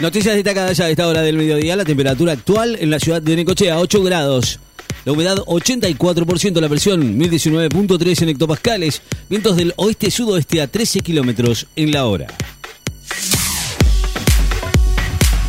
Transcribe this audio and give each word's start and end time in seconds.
Noticias 0.00 0.34
destacadas 0.34 0.78
ya 0.78 0.86
a 0.86 0.88
esta 0.88 1.06
hora 1.06 1.20
del 1.20 1.36
mediodía. 1.36 1.76
La 1.76 1.84
temperatura 1.84 2.32
actual 2.32 2.74
en 2.80 2.88
la 2.88 2.98
ciudad 2.98 3.20
de 3.20 3.36
Necochea, 3.36 3.78
8 3.78 4.02
grados. 4.02 4.58
La 5.04 5.12
humedad 5.12 5.36
84%, 5.36 6.58
la 6.58 6.70
presión 6.70 7.18
1019.3 7.18 8.22
en 8.22 8.28
hectopascales. 8.30 9.02
Vientos 9.28 9.56
del 9.56 9.74
oeste-sudoeste 9.76 10.62
a 10.62 10.68
13 10.68 11.00
kilómetros 11.00 11.66
en 11.76 11.92
la 11.92 12.06
hora. 12.06 12.28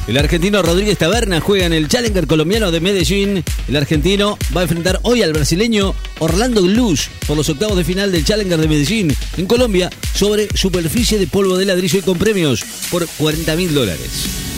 El 0.08 0.18
argentino 0.18 0.62
Rodríguez 0.62 0.98
Taberna 0.98 1.40
juega 1.40 1.66
en 1.66 1.74
el 1.74 1.88
Challenger 1.88 2.26
colombiano 2.26 2.72
de 2.72 2.80
Medellín. 2.80 3.44
El 3.68 3.76
argentino 3.76 4.38
va 4.56 4.62
a 4.62 4.64
enfrentar 4.64 5.00
hoy 5.04 5.22
al 5.22 5.32
brasileño 5.32 5.94
Orlando 6.20 6.62
Luz 6.62 7.10
por 7.28 7.38
los 7.38 7.50
octavos 7.50 7.78
de 7.78 7.84
final 7.84 8.12
del 8.12 8.26
Challenger 8.26 8.60
de 8.60 8.68
Medellín 8.68 9.16
en 9.38 9.46
Colombia 9.46 9.90
sobre 10.14 10.48
superficie 10.56 11.20
de 11.20 11.28
polvo 11.28 11.56
de 11.58 11.66
ladrillo 11.66 12.00
y 12.00 12.02
con 12.02 12.18
premios 12.18 12.64
por 12.90 13.08
40 13.08 13.56
mil 13.56 13.74
dólares. 13.74 14.51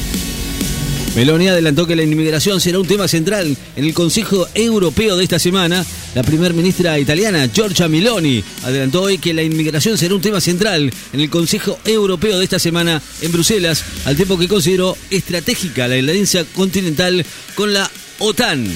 Meloni 1.15 1.47
adelantó 1.47 1.85
que 1.85 1.95
la 1.95 2.01
inmigración 2.01 2.59
será 2.59 2.79
un 2.79 2.87
tema 2.87 3.07
central 3.07 3.55
en 3.75 3.85
el 3.85 3.93
Consejo 3.93 4.47
Europeo 4.55 5.15
de 5.15 5.23
esta 5.23 5.37
semana. 5.37 5.85
La 6.15 6.23
primer 6.23 6.55
ministra 6.55 6.97
italiana, 6.97 7.47
Giorgia 7.53 7.87
Meloni, 7.87 8.43
adelantó 8.63 9.03
hoy 9.03 9.19
que 9.19 9.33
la 9.33 9.43
inmigración 9.43 9.95
será 9.95 10.15
un 10.15 10.21
tema 10.21 10.41
central 10.41 10.91
en 11.13 11.19
el 11.19 11.29
Consejo 11.29 11.77
Europeo 11.85 12.39
de 12.39 12.45
esta 12.45 12.57
semana 12.57 12.99
en 13.21 13.31
Bruselas, 13.31 13.83
al 14.05 14.15
tiempo 14.15 14.39
que 14.39 14.47
consideró 14.47 14.97
estratégica 15.11 15.87
la 15.87 15.95
alianza 15.95 16.45
continental 16.45 17.23
con 17.53 17.73
la 17.73 17.89
OTAN. 18.17 18.67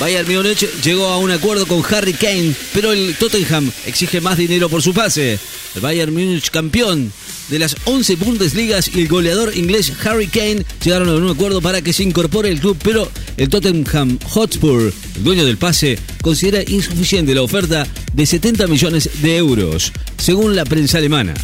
Bayern 0.00 0.32
Múnich 0.32 0.66
llegó 0.82 1.08
a 1.08 1.18
un 1.18 1.30
acuerdo 1.30 1.66
con 1.66 1.82
Harry 1.90 2.14
Kane, 2.14 2.54
pero 2.72 2.92
el 2.92 3.16
Tottenham 3.16 3.70
exige 3.84 4.22
más 4.22 4.38
dinero 4.38 4.70
por 4.70 4.82
su 4.82 4.94
pase. 4.94 5.38
El 5.74 5.80
Bayern 5.82 6.12
Múnich 6.12 6.50
campeón 6.50 7.12
de 7.48 7.58
las 7.58 7.76
11 7.84 8.16
Bundesligas 8.16 8.90
y 8.94 9.02
el 9.02 9.08
goleador 9.08 9.56
inglés 9.56 9.92
Harry 10.04 10.26
Kane 10.26 10.64
llegaron 10.84 11.08
a 11.08 11.14
un 11.14 11.30
acuerdo 11.30 11.60
para 11.60 11.82
que 11.82 11.92
se 11.92 12.02
incorpore 12.02 12.50
el 12.50 12.60
club, 12.60 12.76
pero 12.82 13.10
el 13.36 13.48
Tottenham 13.48 14.18
Hotspur, 14.24 14.92
el 15.16 15.24
dueño 15.24 15.44
del 15.44 15.56
pase, 15.56 15.98
considera 16.22 16.62
insuficiente 16.66 17.34
la 17.34 17.42
oferta 17.42 17.86
de 18.12 18.26
70 18.26 18.66
millones 18.66 19.10
de 19.22 19.36
euros, 19.36 19.92
según 20.18 20.56
la 20.56 20.64
prensa 20.64 20.98
alemana. 20.98 21.34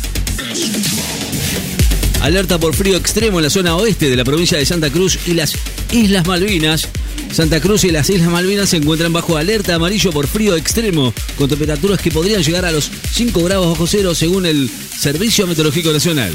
Alerta 2.20 2.58
por 2.58 2.74
frío 2.74 2.96
extremo 2.96 3.40
en 3.40 3.44
la 3.44 3.50
zona 3.50 3.74
oeste 3.74 4.08
de 4.08 4.16
la 4.16 4.24
provincia 4.24 4.56
de 4.56 4.64
Santa 4.64 4.90
Cruz 4.90 5.18
y 5.26 5.34
las 5.34 5.54
Islas 5.90 6.24
Malvinas. 6.26 6.88
Santa 7.32 7.60
Cruz 7.60 7.84
y 7.84 7.90
las 7.90 8.10
Islas 8.10 8.28
Malvinas 8.28 8.68
se 8.68 8.76
encuentran 8.76 9.10
bajo 9.10 9.38
alerta 9.38 9.74
amarillo 9.74 10.12
por 10.12 10.26
frío 10.26 10.54
extremo, 10.54 11.14
con 11.38 11.48
temperaturas 11.48 11.98
que 11.98 12.10
podrían 12.10 12.42
llegar 12.42 12.66
a 12.66 12.70
los 12.70 12.90
5 13.12 13.42
grados 13.42 13.70
bajo 13.70 13.86
cero 13.86 14.14
según 14.14 14.44
el 14.44 14.68
Servicio 14.68 15.46
Meteorológico 15.46 15.92
Nacional. 15.92 16.32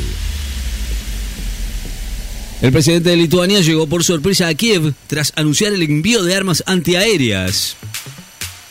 El 2.64 2.72
presidente 2.72 3.12
de 3.12 3.18
Lituania 3.18 3.62
llegó 3.62 3.86
por 3.86 4.04
sorpresa 4.04 4.48
a 4.48 4.56
Kiev 4.56 4.96
tras 5.06 5.34
anunciar 5.36 5.74
el 5.74 5.84
envío 5.84 6.24
de 6.24 6.36
armas 6.36 6.64
antiaéreas. 6.66 7.76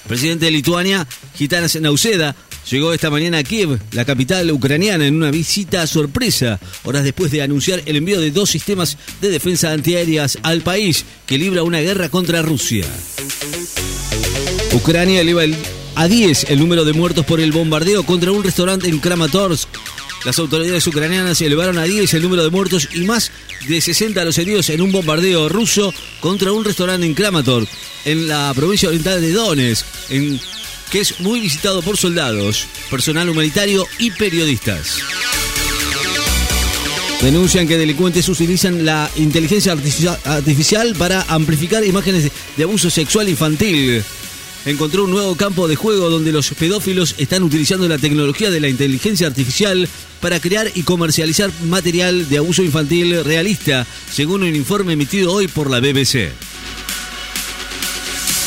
El 0.05 0.09
presidente 0.09 0.47
de 0.47 0.51
Lituania, 0.51 1.07
Gitanas 1.37 1.77
Nauseda, 1.81 2.35
llegó 2.71 2.93
esta 2.93 3.11
mañana 3.11 3.39
a 3.39 3.43
Kiev, 3.43 3.79
la 3.93 4.05
capital 4.05 4.51
ucraniana, 4.51 5.07
en 5.07 5.17
una 5.17 5.31
visita 5.31 5.87
sorpresa, 5.87 6.59
horas 6.85 7.05
después 7.05 7.31
de 7.31 7.43
anunciar 7.43 7.83
el 7.87 7.97
envío 7.97 8.21
de 8.21 8.31
dos 8.31 8.51
sistemas 8.51 8.99
de 9.21 9.31
defensa 9.31 9.73
antiaéreas 9.73 10.39
al 10.43 10.63
país 10.63 11.05
que 11.27 11.39
libra 11.39 11.63
una 11.63 11.81
guerra 11.81 12.09
contra 12.09 12.43
Rusia. 12.43 12.85
Ucrania 14.73 15.21
eleva 15.21 15.43
a 15.95 16.09
10 16.09 16.51
el 16.51 16.59
número 16.59 16.85
de 16.85 16.93
muertos 16.93 17.25
por 17.25 17.41
el 17.41 17.53
bombardeo 17.53 18.05
contra 18.05 18.33
un 18.33 18.45
restaurante 18.45 18.89
en 18.89 18.99
Kramatorsk. 18.99 19.69
Las 20.25 20.39
autoridades 20.39 20.87
ucranianas 20.87 21.41
elevaron 21.41 21.79
a 21.79 21.85
10 21.85 22.13
el 22.15 22.23
número 22.23 22.43
de 22.43 22.51
muertos 22.51 22.89
y 22.95 23.01
más 23.01 23.31
de 23.69 23.81
60 23.81 24.21
a 24.21 24.25
los 24.25 24.37
heridos 24.39 24.69
en 24.71 24.83
un 24.83 24.93
bombardeo 24.93 25.49
ruso 25.49 25.95
contra 26.21 26.53
un 26.53 26.65
restaurante 26.65 27.07
en 27.07 27.15
Kramatorsk, 27.15 27.71
en 28.05 28.29
la 28.29 28.53
provincia 28.55 28.89
oriental 28.89 29.21
de 29.21 29.33
Donetsk, 29.33 29.87
que 30.91 31.01
es 31.01 31.21
muy 31.21 31.41
visitado 31.41 31.83
por 31.83 31.97
soldados, 31.97 32.67
personal 32.91 33.29
humanitario 33.29 33.87
y 33.99 34.11
periodistas. 34.11 34.99
Denuncian 37.23 37.67
que 37.67 37.79
delincuentes 37.79 38.29
utilizan 38.29 38.85
la 38.85 39.11
inteligencia 39.17 39.73
artificial 39.73 40.95
para 40.97 41.23
amplificar 41.29 41.85
imágenes 41.85 42.31
de 42.57 42.63
abuso 42.63 42.91
sexual 42.91 43.29
infantil. 43.29 44.05
Encontró 44.67 45.05
un 45.05 45.11
nuevo 45.11 45.35
campo 45.37 45.67
de 45.69 45.77
juego 45.77 46.11
donde 46.11 46.33
los 46.33 46.51
pedófilos 46.51 47.15
están 47.19 47.43
utilizando 47.43 47.89
la 47.89 47.99
tecnología 47.99 48.51
de 48.51 48.61
la 48.61 48.69
inteligencia 48.69 49.29
artificial 49.29 49.89
para 50.21 50.41
crear 50.41 50.71
y 50.75 50.83
comercializar 50.83 51.51
material 51.65 52.29
de 52.29 52.39
abuso 52.39 52.63
infantil 52.63 53.25
realista, 53.25 53.87
según 54.13 54.43
un 54.43 54.55
informe 54.55 54.93
emitido 54.93 55.33
hoy 55.33 55.49
por 55.49 55.71
la 55.71 55.81
BBC. 55.81 56.33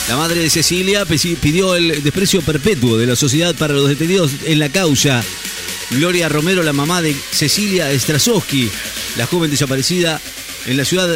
La 0.10 0.18
madre 0.18 0.42
de 0.42 0.50
Cecilia 0.50 1.06
pidió 1.06 1.76
el 1.76 2.02
desprecio 2.02 2.42
perpetuo 2.42 2.98
de 2.98 3.06
la 3.06 3.16
sociedad 3.16 3.54
para 3.54 3.76
los 3.76 3.88
detenidos 3.88 4.32
en 4.44 4.58
la 4.58 4.70
causa. 4.70 5.24
Gloria 5.92 6.28
Romero, 6.28 6.64
la 6.64 6.74
mamá 6.74 7.04
de 7.04 7.16
Cecilia 7.32 7.88
Strasowski, 7.94 8.72
la 9.18 9.28
joven 9.28 9.52
desaparecida 9.52 10.20
en 10.66 10.78
la 10.78 10.86
ciudad 10.86 11.08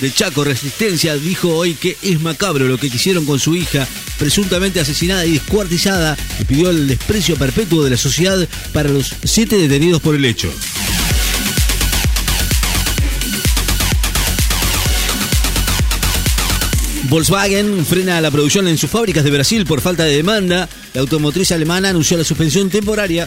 de 0.00 0.14
Chaco, 0.14 0.42
Resistencia, 0.42 1.16
dijo 1.16 1.54
hoy 1.54 1.74
que 1.74 1.98
es 2.00 2.18
macabro 2.22 2.66
lo 2.66 2.78
que 2.78 2.86
hicieron 2.86 3.26
con 3.26 3.38
su 3.38 3.54
hija, 3.54 3.86
presuntamente 4.18 4.80
asesinada 4.80 5.26
y 5.26 5.32
descuartizada, 5.32 6.16
y 6.40 6.44
pidió 6.44 6.70
el 6.70 6.88
desprecio 6.88 7.36
perpetuo 7.36 7.84
de 7.84 7.90
la 7.90 7.98
sociedad 7.98 8.48
para 8.72 8.88
los 8.88 9.12
siete 9.22 9.58
detenidos 9.58 10.00
por 10.00 10.14
el 10.14 10.24
hecho. 10.24 10.50
Volkswagen 17.10 17.84
frena 17.84 18.20
la 18.20 18.30
producción 18.30 18.68
en 18.68 18.78
sus 18.78 18.88
fábricas 18.88 19.24
de 19.24 19.32
Brasil 19.32 19.66
por 19.66 19.80
falta 19.80 20.04
de 20.04 20.14
demanda. 20.14 20.68
La 20.94 21.00
automotriz 21.00 21.50
alemana 21.50 21.88
anunció 21.88 22.16
la 22.16 22.22
suspensión 22.22 22.70
temporaria 22.70 23.26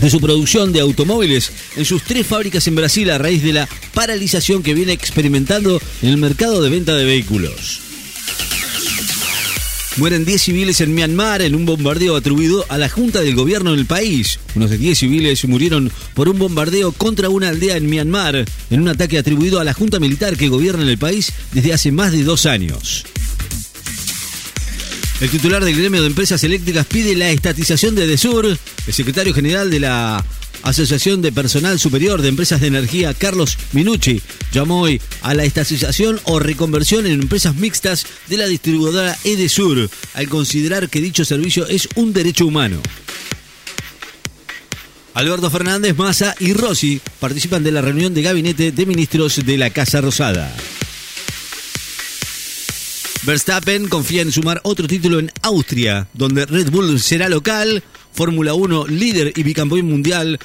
de 0.00 0.10
su 0.10 0.20
producción 0.20 0.72
de 0.72 0.80
automóviles 0.80 1.52
en 1.76 1.84
sus 1.84 2.02
tres 2.02 2.26
fábricas 2.26 2.66
en 2.66 2.74
Brasil 2.74 3.08
a 3.12 3.18
raíz 3.18 3.44
de 3.44 3.52
la 3.52 3.68
paralización 3.94 4.64
que 4.64 4.74
viene 4.74 4.92
experimentando 4.92 5.80
en 6.02 6.08
el 6.08 6.16
mercado 6.16 6.60
de 6.60 6.68
venta 6.68 6.96
de 6.96 7.04
vehículos. 7.04 7.85
Mueren 9.98 10.26
10 10.26 10.42
civiles 10.42 10.82
en 10.82 10.94
Myanmar 10.94 11.40
en 11.40 11.54
un 11.54 11.64
bombardeo 11.64 12.16
atribuido 12.16 12.66
a 12.68 12.76
la 12.76 12.90
Junta 12.90 13.22
del 13.22 13.34
Gobierno 13.34 13.72
del 13.72 13.86
país. 13.86 14.38
Unos 14.54 14.68
de 14.68 14.76
10 14.76 14.98
civiles 14.98 15.42
murieron 15.46 15.90
por 16.12 16.28
un 16.28 16.38
bombardeo 16.38 16.92
contra 16.92 17.30
una 17.30 17.48
aldea 17.48 17.78
en 17.78 17.88
Myanmar, 17.88 18.44
en 18.70 18.80
un 18.80 18.88
ataque 18.88 19.16
atribuido 19.16 19.58
a 19.58 19.64
la 19.64 19.72
Junta 19.72 19.98
Militar 19.98 20.36
que 20.36 20.48
gobierna 20.48 20.82
el 20.82 20.98
país 20.98 21.32
desde 21.52 21.72
hace 21.72 21.92
más 21.92 22.12
de 22.12 22.24
dos 22.24 22.44
años. 22.44 23.06
El 25.18 25.30
titular 25.30 25.64
del 25.64 25.74
gremio 25.74 26.02
de 26.02 26.08
empresas 26.08 26.44
eléctricas 26.44 26.84
pide 26.84 27.16
la 27.16 27.30
estatización 27.30 27.94
de 27.94 28.06
Desur. 28.06 28.46
El 28.86 28.92
secretario 28.92 29.32
general 29.32 29.70
de 29.70 29.80
la 29.80 30.22
Asociación 30.62 31.22
de 31.22 31.32
Personal 31.32 31.78
Superior 31.78 32.20
de 32.20 32.28
Empresas 32.28 32.60
de 32.60 32.66
Energía, 32.66 33.14
Carlos 33.14 33.56
Minucci, 33.72 34.20
llamó 34.52 34.82
hoy 34.82 35.00
a 35.22 35.32
la 35.32 35.44
estatización 35.44 36.20
o 36.24 36.38
reconversión 36.38 37.06
en 37.06 37.22
empresas 37.22 37.56
mixtas 37.56 38.06
de 38.28 38.36
la 38.36 38.46
distribuidora 38.46 39.16
Edesur, 39.24 39.88
al 40.12 40.28
considerar 40.28 40.90
que 40.90 41.00
dicho 41.00 41.24
servicio 41.24 41.66
es 41.66 41.88
un 41.94 42.12
derecho 42.12 42.46
humano. 42.46 42.82
Alberto 45.14 45.50
Fernández, 45.50 45.96
Massa 45.96 46.34
y 46.40 46.52
Rossi 46.52 47.00
participan 47.20 47.64
de 47.64 47.72
la 47.72 47.80
reunión 47.80 48.12
de 48.12 48.20
gabinete 48.20 48.70
de 48.70 48.84
ministros 48.84 49.46
de 49.46 49.56
la 49.56 49.70
Casa 49.70 50.02
Rosada. 50.02 50.54
Verstappen 53.26 53.88
confía 53.88 54.22
en 54.22 54.30
sumar 54.30 54.60
otro 54.62 54.86
título 54.86 55.18
en 55.18 55.32
Austria, 55.42 56.06
donde 56.14 56.46
Red 56.46 56.70
Bull 56.70 57.00
será 57.00 57.28
local, 57.28 57.82
Fórmula 58.12 58.54
1 58.54 58.86
líder 58.86 59.32
y 59.34 59.42
bicampeón 59.42 59.86
mundial. 59.86 60.38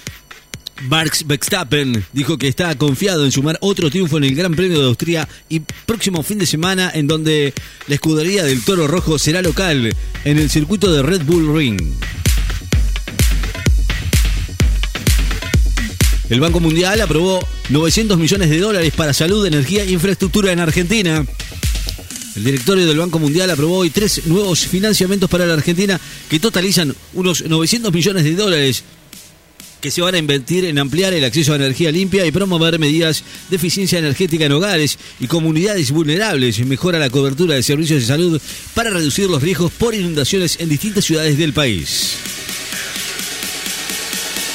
Marx 0.90 1.28
Verstappen 1.28 2.04
dijo 2.12 2.40
que 2.40 2.48
está 2.48 2.76
confiado 2.76 3.24
en 3.24 3.32
sumar 3.32 3.60
otro 3.62 3.92
triunfo 3.92 4.18
en 4.18 4.24
el 4.24 4.34
Gran 4.34 4.56
Premio 4.56 4.80
de 4.80 4.88
Austria 4.88 5.30
y 5.48 5.60
próximo 5.60 6.24
fin 6.24 6.40
de 6.40 6.48
semana 6.48 6.92
en 6.92 7.06
donde 7.06 7.54
la 7.86 7.94
escudería 7.94 8.44
del 8.44 8.64
Toro 8.64 8.88
Rojo 8.88 9.20
será 9.20 9.44
local 9.44 9.96
en 10.26 10.40
el 10.40 10.50
circuito 10.50 10.92
de 10.92 11.04
Red 11.04 11.22
Bull 11.22 11.56
Ring. 11.56 11.80
El 16.32 16.40
Banco 16.40 16.60
Mundial 16.60 17.00
aprobó 17.00 17.48
900 17.70 18.18
millones 18.18 18.50
de 18.50 18.58
dólares 18.58 18.92
para 18.98 19.14
salud, 19.14 19.46
energía 19.46 19.84
e 19.84 19.92
infraestructura 19.92 20.52
en 20.52 20.62
Argentina. 20.62 21.24
El 22.36 22.46
directorio 22.46 22.88
del 22.88 22.98
Banco 22.98 23.20
Mundial 23.20 23.50
aprobó 23.50 23.80
hoy 23.80 23.90
tres 23.90 24.26
nuevos 24.26 24.66
financiamientos 24.66 25.30
para 25.30 25.46
la 25.46 25.54
Argentina 25.54 26.00
que 26.30 26.40
totalizan 26.40 26.96
unos 27.14 27.44
900 27.44 27.94
millones 27.94 28.24
de 28.24 28.36
dólares 28.36 28.84
que 29.82 29.92
se 29.92 30.02
van 30.02 30.16
a 30.16 30.20
invertir 30.20 30.64
en 30.66 30.78
ampliar 30.78 31.14
el 31.14 31.26
acceso 31.26 31.52
a 31.52 31.56
energía 31.56 31.92
limpia 31.92 32.26
y 32.26 32.32
promover 32.32 32.80
medidas 32.80 33.24
de 33.50 33.56
eficiencia 33.56 34.00
energética 34.00 34.46
en 34.46 34.52
hogares 34.52 34.98
y 35.20 35.28
comunidades 35.28 35.92
vulnerables, 35.92 36.64
mejora 36.66 37.00
la 37.00 37.10
cobertura 37.10 37.56
de 37.56 37.64
servicios 37.64 38.02
de 38.02 38.08
salud 38.08 38.42
para 38.76 38.92
reducir 38.92 39.28
los 39.28 39.42
riesgos 39.42 39.72
por 39.74 39.96
inundaciones 39.96 40.58
en 40.60 40.70
distintas 40.70 41.04
ciudades 41.04 41.38
del 41.38 41.52
país. 41.52 42.16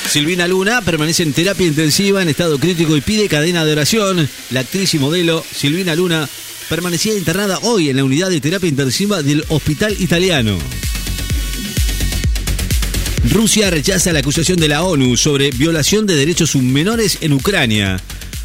Silvina 0.09 0.47
Luna 0.47 0.81
permanece 0.81 1.25
en 1.25 1.33
terapia 1.33 1.67
intensiva 1.67 2.23
en 2.23 2.29
estado 2.29 2.59
crítico 2.59 2.97
y 2.97 3.01
pide 3.01 3.29
cadena 3.29 3.65
de 3.65 3.73
oración. 3.73 4.27
La 4.51 4.61
actriz 4.61 4.95
y 4.95 4.99
modelo 4.99 5.45
Silvina 5.53 5.95
Luna 5.95 6.29
permanecía 6.69 7.17
internada 7.17 7.59
hoy 7.63 7.91
en 7.91 7.97
la 7.97 8.05
unidad 8.05 8.31
de 8.31 8.41
terapia 8.41 8.69
intensiva 8.69 9.23
del 9.23 9.45
Hospital 9.49 9.97
Italiano. 10.01 10.59
Rusia 13.31 13.71
rechaza 13.71 14.13
la 14.13 14.21
acusación 14.21 14.59
de 14.59 14.69
la 14.69 14.83
ONU 14.83 15.17
sobre 15.17 15.51
violación 15.51 16.07
de 16.07 16.15
derechos 16.15 16.55
menores 16.57 17.19
en 17.21 17.33
Ucrania. 17.33 18.01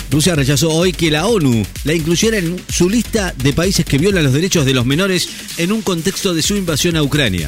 Rusia 0.09 0.35
rechazó 0.35 0.69
hoy 0.69 0.91
que 0.91 1.11
la 1.11 1.27
ONU 1.27 1.65
la 1.83 1.93
incluyera 1.93 2.37
en 2.37 2.61
su 2.69 2.89
lista 2.89 3.33
de 3.37 3.53
países 3.53 3.85
que 3.85 3.97
violan 3.97 4.23
los 4.23 4.33
derechos 4.33 4.65
de 4.65 4.73
los 4.73 4.85
menores 4.85 5.29
en 5.57 5.71
un 5.71 5.81
contexto 5.81 6.33
de 6.33 6.41
su 6.41 6.55
invasión 6.55 6.97
a 6.97 7.03
Ucrania. 7.03 7.47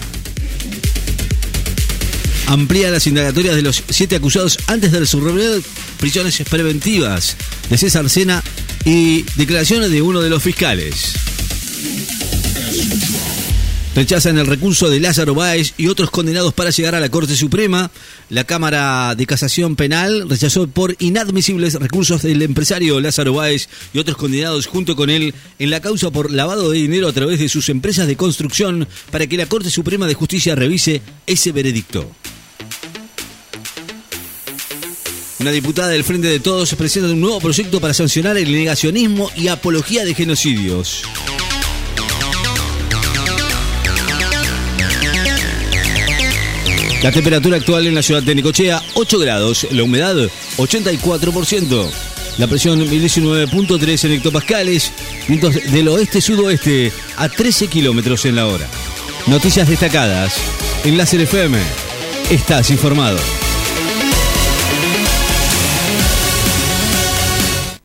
Amplía 2.48 2.92
las 2.92 3.08
indagatorias 3.08 3.56
de 3.56 3.62
los 3.62 3.84
siete 3.90 4.16
acusados 4.16 4.60
antes 4.68 4.92
del 4.92 5.06
de 5.06 5.62
prisiones 6.00 6.42
preventivas 6.50 7.36
de 7.70 7.78
César 7.78 8.10
Sena 8.10 8.44
y 8.86 9.24
declaraciones 9.36 9.92
de 9.92 10.02
uno 10.02 10.22
de 10.22 10.30
los 10.30 10.44
fiscales. 10.44 11.16
Rechazan 13.96 14.40
el 14.40 14.48
recurso 14.48 14.90
de 14.90 15.00
Lázaro 15.00 15.36
Báez 15.36 15.76
y 15.78 15.86
otros 15.86 16.10
condenados 16.10 16.52
para 16.56 16.72
llegar 16.72 16.96
a 16.96 17.00
la 17.00 17.10
Corte 17.10 17.36
Suprema. 17.36 17.92
La 18.30 18.44
Cámara 18.44 19.14
de 19.14 19.28
Casación 19.28 19.76
Penal 19.76 20.28
rechazó 20.28 20.66
por 20.66 20.96
inadmisibles 20.98 21.76
recursos 21.76 22.24
del 22.24 22.42
empresario 22.42 23.00
Lázaro 23.00 23.34
Báez 23.34 23.70
y 23.94 24.00
otros 24.00 24.18
condenados 24.18 24.66
junto 24.66 24.96
con 24.96 25.12
él 25.12 25.36
en 25.60 25.70
la 25.70 25.80
causa 25.80 26.10
por 26.10 26.32
lavado 26.32 26.72
de 26.72 26.80
dinero 26.80 27.08
a 27.08 27.14
través 27.14 27.38
de 27.38 27.50
sus 27.50 27.70
empresas 27.70 28.08
de 28.08 28.16
construcción 28.16 28.88
para 29.12 29.28
que 29.28 29.38
la 29.38 29.46
Corte 29.46 29.70
Suprema 29.70 30.08
de 30.08 30.16
Justicia 30.16 30.56
revise 30.56 31.04
ese 31.28 31.52
veredicto. 31.52 32.10
Una 35.44 35.52
diputada 35.52 35.90
del 35.90 36.06
Frente 36.06 36.30
de 36.30 36.40
Todos 36.40 36.74
presenta 36.76 37.12
un 37.12 37.20
nuevo 37.20 37.42
proyecto 37.42 37.82
para 37.82 37.94
sancionar 37.94 38.38
el 38.38 38.50
negacionismo 38.50 39.30
y 39.36 39.50
apología 39.50 40.06
de 40.06 40.16
genocidios. 40.16 41.04
La 47.02 47.12
temperatura 47.12 47.58
actual 47.58 47.88
en 47.88 47.96
la 47.96 48.02
ciudad 48.02 48.24
de 48.24 48.36
Nicochea, 48.36 48.82
8 48.94 49.20
grados. 49.20 49.68
La 49.72 49.84
humedad, 49.84 50.16
84%. 50.56 51.92
La 52.38 52.48
presión, 52.48 52.80
1019.3 52.80 54.06
en 54.06 54.12
hectopascales. 54.14 54.94
Vientos 55.28 55.56
del 55.56 55.90
oeste-sudoeste 55.90 56.94
a 57.18 57.28
13 57.28 57.68
kilómetros 57.68 58.24
en 58.24 58.38
la 58.38 58.48
hora. 58.48 58.70
Noticias 59.28 59.68
destacadas. 59.68 60.36
En 60.86 60.98
Láser 60.98 61.20
FM. 61.20 61.60
Estás 62.30 62.72
informado. 62.72 63.18